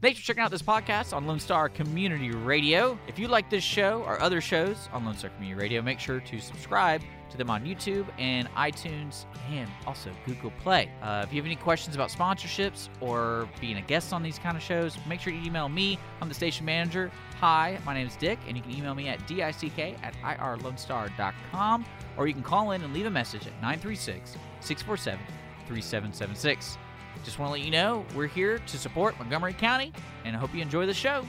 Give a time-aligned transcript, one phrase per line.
[0.00, 2.96] Thanks for checking out this podcast on Lone Star Community Radio.
[3.08, 6.20] If you like this show or other shows on Lone Star Community Radio, make sure
[6.20, 10.88] to subscribe to them on YouTube and iTunes and also Google Play.
[11.02, 14.56] Uh, if you have any questions about sponsorships or being a guest on these kind
[14.56, 15.98] of shows, make sure you email me.
[16.22, 17.10] I'm the station manager.
[17.40, 21.84] Hi, my name is Dick, and you can email me at dick at irlonestar.com
[22.16, 25.18] or you can call in and leave a message at 936 647
[25.66, 26.78] 3776.
[27.24, 29.92] Just want to let you know we're here to support Montgomery County,
[30.24, 31.24] and I hope you enjoy the show.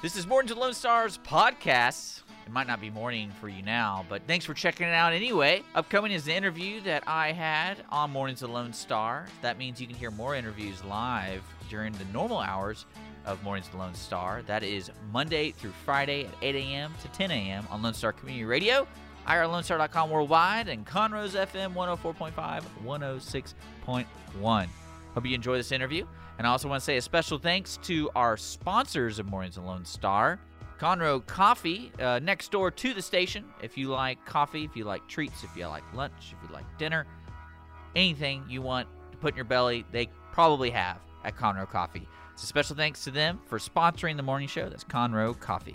[0.00, 2.22] This is Mornings to Lone Stars podcast.
[2.46, 5.62] It might not be morning for you now, but thanks for checking it out anyway.
[5.74, 9.26] Upcoming is the interview that I had on Mornings with Lone Star.
[9.42, 12.86] That means you can hear more interviews live during the normal hours
[13.26, 14.42] of Mornings with Lone Star.
[14.46, 16.94] That is Monday through Friday at 8 a.m.
[17.02, 17.66] to 10 a.m.
[17.68, 18.86] on Lone Star Community Radio,
[19.28, 24.68] IRLoneStar.com worldwide, and Conroe's FM 104.5, 106.1.
[25.14, 26.06] Hope you enjoy this interview.
[26.38, 29.66] And I also want to say a special thanks to our sponsors of Mornings with
[29.66, 30.40] Lone Star.
[30.78, 33.44] Conroe Coffee, uh, next door to the station.
[33.60, 36.64] If you like coffee, if you like treats, if you like lunch, if you like
[36.78, 37.04] dinner,
[37.96, 42.06] anything you want to put in your belly, they probably have at Conroe Coffee.
[42.36, 44.68] So special thanks to them for sponsoring the morning show.
[44.68, 45.74] That's Conroe Coffee.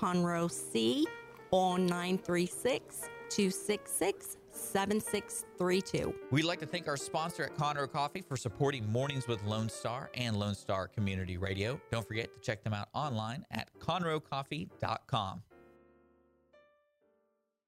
[0.00, 1.06] Conroe C
[1.50, 6.14] on 936 266 7632.
[6.30, 10.10] We'd like to thank our sponsor at Conroe Coffee for supporting Mornings with Lone Star
[10.14, 11.78] and Lone Star Community Radio.
[11.90, 15.42] Don't forget to check them out online at conroecoffee.com.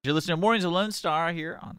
[0.02, 1.78] You're listening to Mornings with Lone Star here on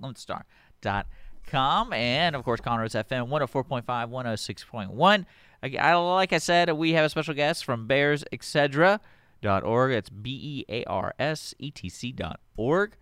[0.00, 5.24] irlonestar.com and, of course, Conroe's FM 104.5, 106.1.
[5.62, 9.00] Like I said, we have a special guest from Bears, etc.
[9.44, 9.92] org.
[9.92, 12.96] That's B E A R S E T C dot org.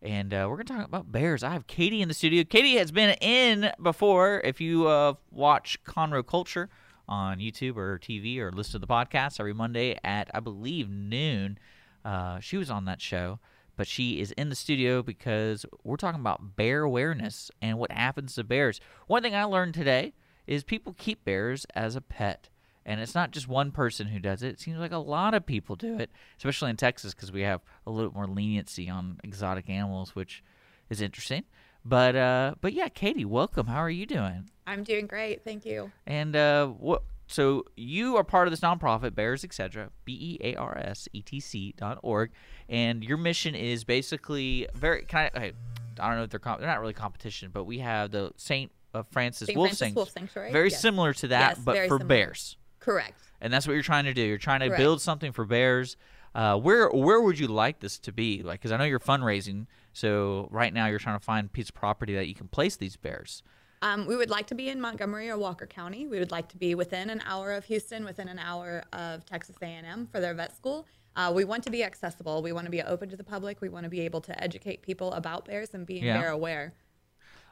[0.00, 1.42] And uh, we're going to talk about bears.
[1.42, 2.44] I have Katie in the studio.
[2.44, 4.40] Katie has been in before.
[4.44, 6.68] If you uh, watch Conroe Culture
[7.08, 11.58] on YouTube or TV or listen to the podcast every Monday at, I believe, noon,
[12.04, 13.40] uh, she was on that show.
[13.76, 18.34] But she is in the studio because we're talking about bear awareness and what happens
[18.34, 18.80] to bears.
[19.06, 20.14] One thing I learned today
[20.46, 22.48] is people keep bears as a pet.
[22.88, 24.48] And it's not just one person who does it.
[24.48, 27.60] It seems like a lot of people do it, especially in Texas because we have
[27.86, 30.42] a little more leniency on exotic animals, which
[30.88, 31.44] is interesting.
[31.84, 33.66] But uh, but yeah, Katie, welcome.
[33.66, 34.48] How are you doing?
[34.66, 35.92] I'm doing great, thank you.
[36.06, 37.02] And uh, what?
[37.26, 39.90] So you are part of this nonprofit, Bears Etc.
[40.06, 42.30] B E A R S E T C dot org,
[42.70, 45.02] and your mission is basically very.
[45.04, 45.36] Can I?
[45.36, 45.52] Okay,
[46.00, 48.72] I don't know if they're comp- they're not really competition, but we have the Saint
[48.94, 49.58] of Francis, St.
[49.58, 50.52] Wolf, Francis Wolf Sanctuary.
[50.52, 50.80] very yes.
[50.80, 52.04] similar to that, Yes, but for similar.
[52.06, 52.56] bears.
[52.88, 53.20] Correct.
[53.40, 54.22] and that's what you're trying to do.
[54.22, 54.80] You're trying to Correct.
[54.80, 55.96] build something for bears.
[56.34, 58.42] Uh, where where would you like this to be?
[58.42, 61.68] Like, because I know you're fundraising, so right now you're trying to find a piece
[61.70, 63.42] of property that you can place these bears.
[63.80, 66.06] Um, we would like to be in Montgomery or Walker County.
[66.06, 69.56] We would like to be within an hour of Houston, within an hour of Texas
[69.62, 70.86] A&M for their vet school.
[71.16, 72.42] Uh, we want to be accessible.
[72.42, 73.60] We want to be open to the public.
[73.60, 76.18] We want to be able to educate people about bears and being Yeah.
[76.20, 76.74] bear aware.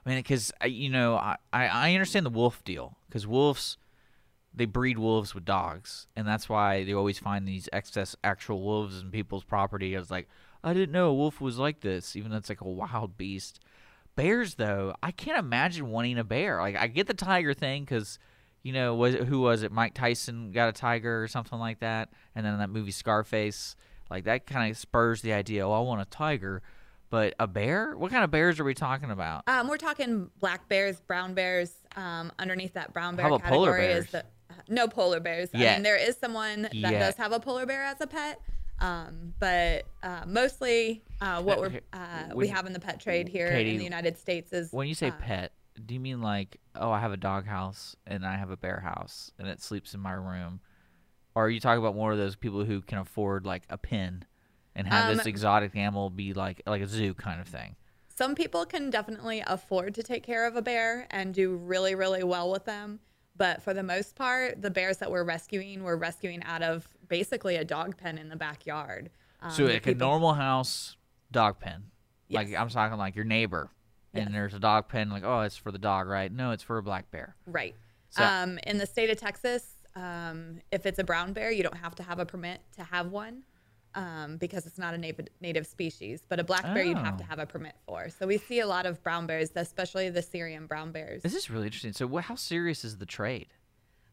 [0.05, 3.79] I mean, because you know, I, I I understand the wolf deal because wolves
[4.57, 9.01] they breed wolves with dogs, and that's why they always find these excess actual wolves
[9.01, 9.95] in people's property.
[9.95, 10.29] I was like,
[10.65, 13.61] I didn't know a wolf was like this, even though it's like a wild beast.
[14.17, 16.59] Bears, though, I can't imagine wanting a bear.
[16.61, 18.19] Like, I get the tiger thing because,
[18.63, 19.71] you know, was it, who was it?
[19.71, 23.77] Mike Tyson got a tiger or something like that, and then that movie Scarface,
[24.11, 25.69] like that kind of spurs the idea.
[25.69, 26.63] Oh, I want a tiger,
[27.11, 27.95] but a bear?
[27.95, 29.45] What kind of bears are we talking about?
[29.49, 31.75] Um, we're talking black bears, brown bears.
[31.95, 34.05] Um, underneath that brown bear How about polar category bears?
[34.07, 34.25] is the
[34.69, 35.51] no polar bears.
[35.55, 36.99] I mean, there is someone that Yet.
[36.99, 38.41] does have a polar bear as a pet,
[38.81, 43.49] um, but uh, mostly uh, what we're uh, we have in the pet trade here
[43.51, 45.53] Katie, in the United States is When you say uh, pet,
[45.85, 48.81] do you mean like, oh, I have a dog house and I have a bear
[48.81, 50.61] house and it sleeps in my room?
[51.35, 54.25] Or are you talking about more of those people who can afford like a pen
[54.75, 57.77] and have this Um, exotic animal be like like a zoo kind of thing?
[58.17, 62.25] some people can definitely afford to take care of a bear and do really, really
[62.25, 63.01] well with them.
[63.37, 67.57] But for the most part, the bears that we're rescuing, we're rescuing out of basically
[67.57, 69.11] a dog pen in the backyard.
[69.43, 70.97] Um, so like a normal house
[71.31, 71.85] dog pen.
[72.31, 73.71] Like I'm talking like your neighbor
[74.15, 75.11] and there's a dog pen.
[75.11, 76.33] Like, oh, it's for the dog, right?
[76.33, 77.37] No, it's for a black bear.
[77.47, 77.75] Right.
[78.11, 81.77] So- um, in the state of Texas, um, if it's a brown bear, you don't
[81.77, 83.43] have to have a permit to have one
[83.97, 86.23] um, because it's not a native, native species.
[86.29, 87.27] But a black bear, you'd have to Oh.
[87.29, 88.09] have a permit for.
[88.11, 91.23] So we see a lot of brown bears, especially the Syrian brown bears.
[91.23, 91.93] This is really interesting.
[91.93, 93.49] So, what, how serious is the trade?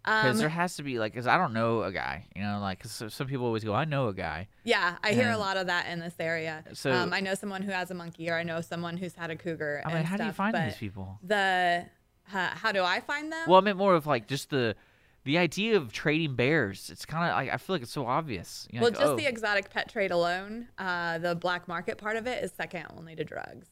[0.03, 2.59] Because Um, there has to be like, because I don't know a guy, you know,
[2.59, 4.49] like so- some people always go, I know a guy.
[4.65, 6.63] yeah, I hear a lot of that in this area.
[6.73, 9.29] So- um, I know someone who has a monkey, or I know someone who's had
[9.31, 9.81] a cougar.
[9.85, 11.19] I mean, and how do you find these people?
[11.23, 11.85] The
[12.33, 13.45] uh, how do I find them?
[13.47, 14.75] Well, I meant more of like just the
[15.23, 16.89] the idea of trading bears.
[16.89, 18.67] It's kind of like I feel like it's so obvious.
[18.71, 21.97] You know, well, like, just oh, the exotic pet trade alone, uh, the black market
[21.97, 23.67] part of it is second only to drugs.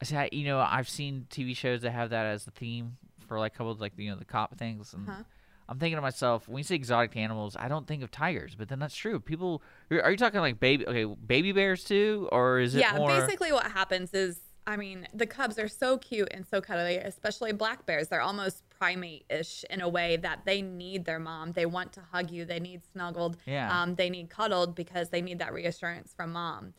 [0.00, 2.96] I see, I, you know, I've seen TV shows that have that as the theme
[3.26, 5.22] for like a couple of like you know the cop things, and Uh-huh.
[5.68, 8.68] I'm thinking to myself, when you say exotic animals, I don't think of tigers, but
[8.68, 9.18] then that's true.
[9.18, 13.08] People, are you talking like baby, okay, baby bears too, or is it yeah, more?
[13.08, 17.52] basically what happens is, I mean, the cubs are so cute and so cuddly, especially
[17.52, 18.06] black bears.
[18.06, 21.52] They're almost primate-ish in a way that they need their mom.
[21.52, 22.44] They want to hug you.
[22.44, 23.36] They need snuggled.
[23.46, 23.82] Yeah.
[23.82, 26.74] Um, they need cuddled because they need that reassurance from mom.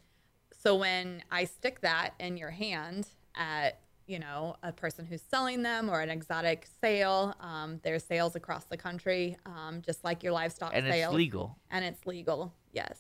[0.51, 5.61] So when I stick that in your hand at you know a person who's selling
[5.63, 10.33] them or an exotic sale, um, there's sales across the country, um, just like your
[10.33, 11.57] livestock and sales, it's legal.
[11.69, 12.53] and it's legal.
[12.71, 12.99] Yes.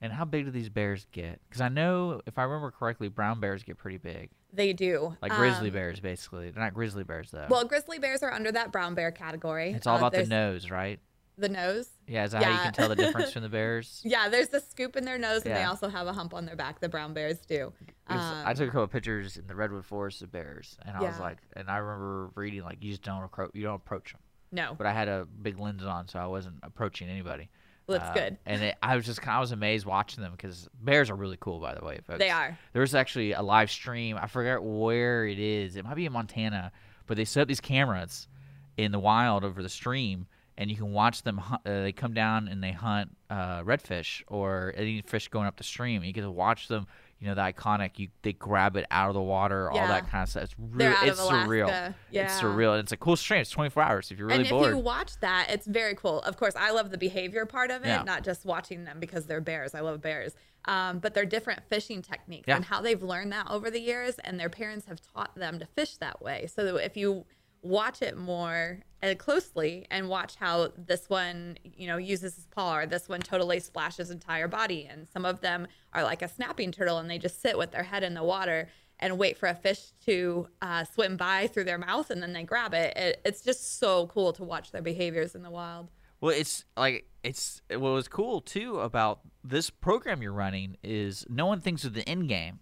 [0.00, 1.40] And how big do these bears get?
[1.48, 5.16] Because I know, if I remember correctly, brown bears get pretty big, They do.
[5.22, 6.50] like grizzly Um, bears, basically.
[6.50, 7.46] They're not grizzly bears though.
[7.48, 9.70] Well, grizzly bears are under that brown bear category.
[9.72, 11.00] it's all Uh, about the nose, right?
[11.38, 11.88] The nose.
[12.06, 14.02] Yeah, is that how you can tell the difference from the bears?
[14.04, 16.56] Yeah, there's the scoop in their nose, and they also have a hump on their
[16.56, 16.80] back.
[16.80, 17.72] The brown bears do.
[18.06, 20.94] 'Cause I Um, took a couple of pictures in the redwood forest of bears, and
[20.96, 24.12] I was like, and I remember reading like, you just don't appro- you don't approach
[24.12, 24.20] them.
[24.54, 27.48] no, But I had a big lens on, so I wasn't approaching anybody.
[27.94, 28.38] It's Uh, good.
[28.46, 31.36] And it, I was just kind of was amazed watching them because bears are really
[31.40, 32.18] cool, by the way, folks.
[32.18, 32.58] They are.
[32.72, 34.16] There was actually a live stream.
[34.20, 35.76] I forget where it is.
[35.76, 36.72] It might be in Montana,
[37.06, 38.28] but they set up these cameras
[38.76, 41.38] in the wild over the stream, and you can watch them.
[41.38, 45.56] Hunt, uh, they come down and they hunt uh, redfish or any fish going up
[45.56, 46.02] the stream.
[46.04, 46.86] You get to watch them.
[47.22, 48.00] You know the iconic.
[48.00, 50.42] You they grab it out of the water, all that kind of stuff.
[50.42, 50.92] It's real.
[51.02, 51.68] It's surreal.
[52.10, 52.24] Yeah.
[52.24, 52.72] It's surreal.
[52.72, 53.40] And it's a cool stream.
[53.40, 54.70] It's 24 hours if you're really and bored.
[54.70, 56.18] if you watch that, it's very cool.
[56.22, 58.02] Of course, I love the behavior part of it, Yeah.
[58.02, 59.72] not just watching them because they're bears.
[59.72, 60.34] I love bears.
[60.64, 62.56] Um, but they're different fishing techniques Yeah.
[62.56, 65.66] and how they've learned that over the years, and their parents have taught them to
[65.66, 66.48] fish that way.
[66.52, 67.24] So if you
[67.62, 72.78] watch it more uh, closely and watch how this one, you know, uses his paw,
[72.78, 76.72] or this one totally splashes entire body, and some of them are like a snapping
[76.72, 78.68] turtle, and they just sit with their head in the water
[79.02, 82.44] and wait for a fish to uh, swim by through their mouth and then they
[82.44, 82.96] grab it.
[82.96, 83.20] it.
[83.24, 85.90] It's just so cool to watch their behaviors in the wild.
[86.20, 91.46] Well, it's like it's what was cool too about this program you're running is no
[91.46, 92.60] one thinks of the end game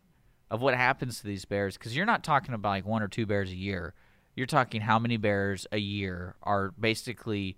[0.51, 3.27] of what happens to these bears because you're not talking about like one or two
[3.27, 3.93] bears a year.
[4.35, 7.57] You're talking how many bears a year are basically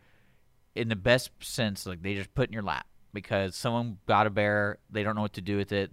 [0.74, 4.30] in the best sense like they just put in your lap because someone got a
[4.30, 5.90] bear, they don't know what to do with it.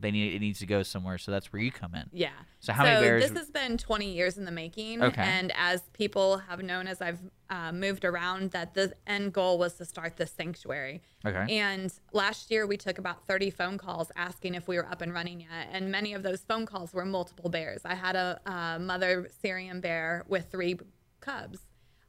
[0.00, 2.04] They need it needs to go somewhere, so that's where you come in.
[2.12, 2.30] Yeah.
[2.60, 5.02] So how many bears- This has been 20 years in the making.
[5.02, 5.22] Okay.
[5.22, 9.74] And as people have known as I've uh, moved around, that the end goal was
[9.74, 11.02] to start this sanctuary.
[11.26, 11.58] Okay.
[11.58, 15.12] And last year we took about 30 phone calls asking if we were up and
[15.12, 15.68] running yet.
[15.72, 17.80] And many of those phone calls were multiple bears.
[17.84, 20.78] I had a, uh mother Syrian bear with three
[21.20, 21.60] cubs.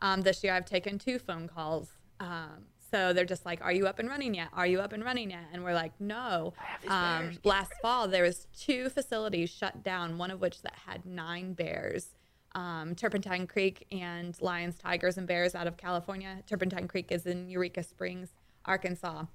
[0.02, 1.90] Um, this year I've taken two phone calls.
[2.20, 4.50] Um, so they're just like, "Are you up and running yet?
[4.54, 6.54] Are you up and running yet?" And we're like, "No."
[6.88, 11.54] Um, last fall there was two facilities shut down, one of which that had nine
[11.54, 12.16] bears.
[12.56, 16.42] Um, Turpentine Creek and Lions, Tigers, and Bears out of California.
[16.48, 18.30] Turpentine Creek is in Eureka Springs,
[18.66, 19.26] Arkansas.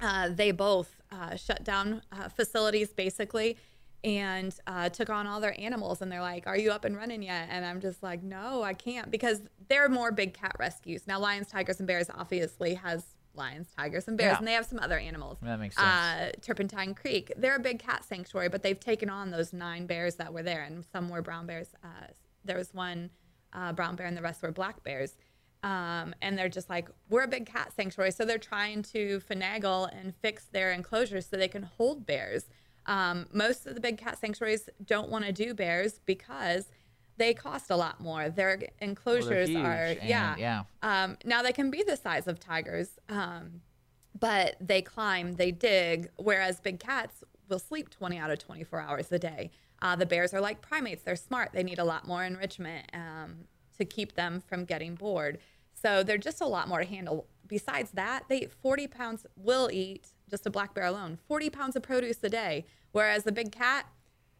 [0.00, 3.56] Uh, they both uh, shut down uh, facilities basically
[4.04, 6.02] and uh, took on all their animals.
[6.02, 7.48] And they're like, Are you up and running yet?
[7.50, 11.06] And I'm just like, No, I can't because they're more big cat rescues.
[11.06, 13.04] Now, Lions, Tigers, and Bears obviously has
[13.36, 14.38] lions, tigers, and bears, Yeah.
[14.38, 15.38] and they have some other animals.
[15.42, 15.88] That makes sense.
[15.88, 20.14] Uh, Turpentine Creek, they're a big cat sanctuary, but they've taken on those nine bears
[20.16, 21.68] that were there, and some were brown bears.
[21.82, 21.88] Uh,
[22.44, 23.10] there was one
[23.52, 25.16] uh, brown bear, and the rest were black bears.
[25.64, 28.10] Um, and they're just like, we're a big cat sanctuary.
[28.12, 32.44] So they're trying to finagle and fix their enclosures so they can hold bears.
[32.86, 36.66] Um, most of the big cat sanctuaries don't want to do bears because
[37.16, 38.28] they cost a lot more.
[38.28, 40.34] Their enclosures huge, are, yeah.
[40.36, 40.62] yeah.
[40.82, 43.60] Um, now they can be the size of tigers, um,
[44.18, 49.12] but they climb, they dig, whereas big cats will sleep 20 out of 24 hours
[49.12, 49.50] a day.
[49.82, 53.44] Uh, the bears are like primates, they're smart, they need a lot more enrichment um,
[53.76, 55.38] to keep them from getting bored.
[55.74, 57.26] So they're just a lot more to handle.
[57.46, 61.76] Besides that, they eat 40 pounds, will eat, just a black bear alone, 40 pounds
[61.76, 63.86] of produce a day, whereas the big cat,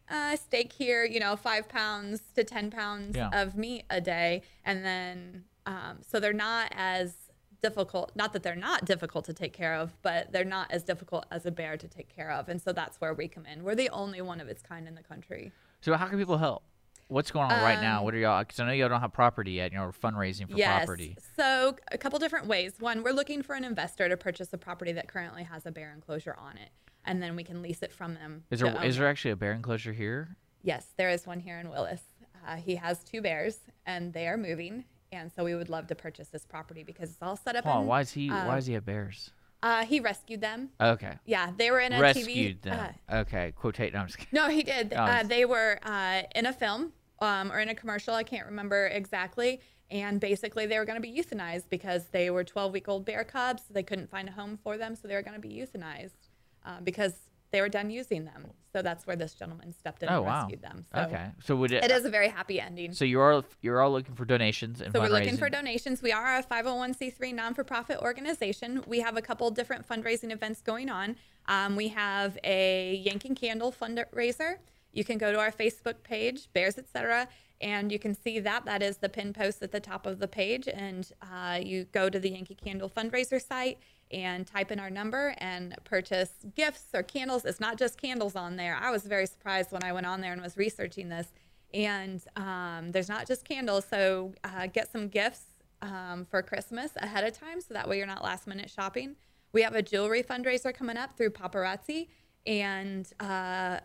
[0.09, 3.29] uh, steak here, you know, five pounds to 10 pounds Yeah.
[3.41, 4.41] of meat a day.
[4.63, 7.15] And then, um, so they're not as
[7.61, 11.25] difficult, not that they're not difficult to take care of, but they're not as difficult
[11.31, 12.47] as a bear to take care of.
[12.49, 13.63] And so that's where we come in.
[13.63, 15.51] We're the only one of its kind in the country.
[15.81, 16.63] So how can people help?
[17.07, 17.99] What's going on right now?
[17.99, 18.39] Um, What are y'all?
[18.39, 19.71] Because I know y'all don't have property yet.
[19.71, 20.85] You're fundraising for yes.
[20.85, 21.17] property.
[21.37, 22.73] So a couple different ways.
[22.79, 25.93] One, we're looking for an investor to purchase a property that currently has a bear
[25.93, 26.69] enclosure on it.
[27.05, 28.45] And then we can lease it from them.
[28.49, 30.35] Is there is there actually a bear enclosure here?
[30.63, 32.01] Yes, there is one here in Willis.
[32.47, 35.95] Uh, he has two bears, and they are moving, and so we would love to
[35.95, 37.65] purchase this property because it's all set up.
[37.65, 38.29] In, why is he?
[38.29, 39.29] why um, does he have bears?
[39.65, 40.69] Uh, he rescued them.
[40.79, 42.61] Okay, Yeah, they were in a rescued TV.
[42.61, 42.93] them.
[43.09, 43.93] uh, okay, quotate.
[43.93, 44.29] No, I'm just kidding.
[44.39, 44.93] no, he did.
[44.95, 48.13] Oh, Uh, they were uh, in a film um, or in a commercial.
[48.13, 49.59] I can't remember exactly.
[49.89, 53.23] And basically, they were going to be euthanized because they were 12 week old bear
[53.23, 53.63] cubs.
[53.71, 56.21] They couldn't find a home for them, so they were going to be euthanized
[56.63, 57.13] uh, because
[57.51, 58.47] they were done using them.
[58.73, 60.41] So that's where this gentleman stepped in Oh and wow.
[60.41, 60.85] rescued them.
[60.93, 61.83] So Okay, so would it?
[61.83, 62.91] it is a very happy ending.
[62.93, 66.01] So you're all you're all looking for donations and So we're looking for donations.
[66.01, 68.83] We are a 501c3 non-for-profit organization.
[68.85, 71.15] We have a couple different fundraising events going on.
[71.47, 74.57] Um, we have a Yankee Candle fundraiser.
[74.91, 77.27] You can go to our Facebook page, Bears Etc.,
[77.61, 78.65] and you can see that.
[78.65, 80.67] That is the pin post at the top of the page.
[80.67, 83.79] And uh, you go to the Yankee Candle fundraiser site
[84.11, 87.45] and type in our number and purchase gifts or candles.
[87.45, 88.77] It's not just candles on there.
[88.79, 91.27] I was very surprised when I went on there and was researching this.
[91.73, 93.85] And um, there's not just candles.
[93.89, 95.45] So uh, get some gifts
[95.81, 99.15] um, for Christmas ahead of time so that way you're not last minute shopping.
[99.53, 102.07] We have a jewelry fundraiser coming up through Paparazzi.
[102.45, 103.79] And uh,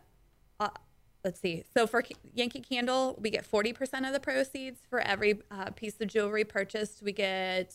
[1.25, 1.65] let's see.
[1.75, 2.03] So for
[2.35, 7.03] Yankee Candle, we get 40% of the proceeds for every uh, piece of jewelry purchased.
[7.03, 7.75] We get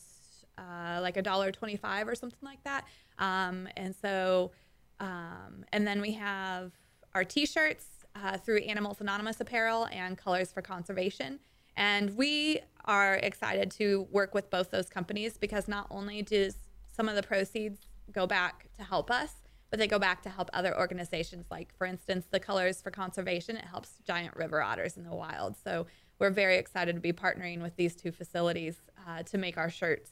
[0.57, 2.85] uh, like a dollar 25 or something like that.
[3.19, 4.51] Um, and so,
[4.99, 6.71] um, and then we have
[7.13, 7.85] our t-shirts
[8.15, 11.39] uh, through Animals Anonymous Apparel and Colors for Conservation.
[11.77, 16.55] And we are excited to work with both those companies because not only does
[16.91, 17.79] some of the proceeds
[18.11, 19.33] go back to help us,
[19.75, 21.47] but they go back to help other organizations.
[21.51, 25.57] Like, for instance, the Colors for Conservation, it helps giant river otters in the wild.
[25.61, 25.85] So
[26.17, 30.11] we're very excited to be partnering with these two facilities uh, to make our shirts.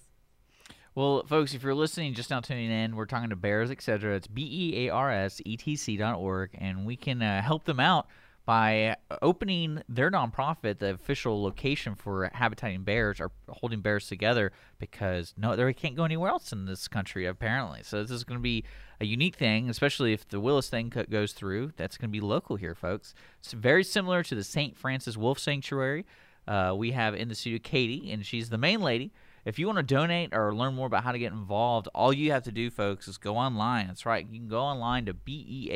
[0.96, 4.18] Well, folks, if you're listening, just now tuning in, we're talking to Bears, etc.
[4.18, 7.42] It's B E A R S E T C dot org, and we can uh,
[7.42, 8.08] help them out
[8.46, 15.34] by opening their nonprofit, the official location for habitating bears, or holding bears together because
[15.38, 17.82] no, they can't go anywhere else in this country apparently.
[17.84, 18.66] So this is going to be
[19.00, 21.72] a unique thing, especially if the Willis thing goes through.
[21.78, 23.14] That's going to be local here, folks.
[23.40, 24.78] It's very similar to the St.
[24.78, 26.06] Francis Wolf Sanctuary.
[26.46, 29.14] Uh, we have in the studio Katie, and she's the main lady.
[29.46, 32.32] If you want to donate or learn more about how to get involved, all you
[32.32, 33.88] have to do, folks, is go online.
[33.88, 34.26] That's right.
[34.30, 35.70] You can go online to B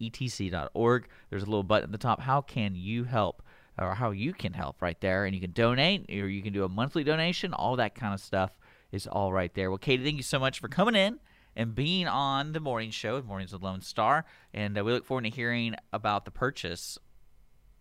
[0.00, 1.08] E A R S E T C dot org.
[1.30, 2.20] There's a little button at the top.
[2.20, 3.42] How can you help?
[3.78, 5.24] Or how you can help right there.
[5.24, 7.54] And you can donate, or you can do a monthly donation.
[7.54, 8.50] All that kind of stuff
[8.92, 9.70] is all right there.
[9.70, 11.18] Well, Katie, thank you so much for coming in
[11.56, 14.24] and being on the morning show Mornings with Lone Star.
[14.52, 16.98] And uh, we look forward to hearing about the purchase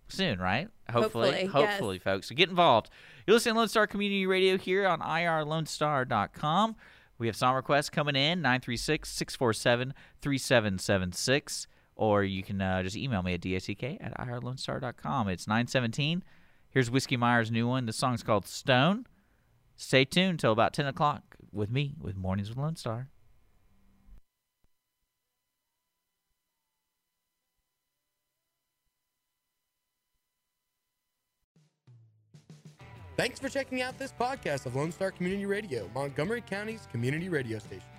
[0.08, 0.70] soon, right?
[0.90, 2.04] Hopefully, Hopefully, yes.
[2.04, 2.30] folks.
[2.30, 2.90] So get involved.
[3.28, 6.76] You're listening to Lone Star Community Radio here on irlonestar.com.
[7.18, 11.68] We have song requests coming in 936 647 3776.
[12.00, 15.28] Or you can uh, just email me at dick at irlonestar.com.
[15.28, 16.24] It's 917.
[16.70, 17.88] Here's Whiskey Myers new one.
[17.88, 19.06] The song's called Stone.
[19.76, 23.10] Stay tuned till about 10 o'clock with me with Mornings with Lone Star.
[33.18, 37.60] Thanks for checking out this podcast of Lone Star Community Radio, Montgomery County's community radio
[37.60, 37.99] station.